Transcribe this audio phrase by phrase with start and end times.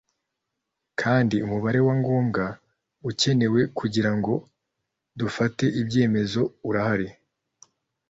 [1.01, 2.45] kandi umubare wa ngombwa
[3.09, 4.33] ukenewe kugira ngo
[5.19, 7.09] dufate ibyemezo urahari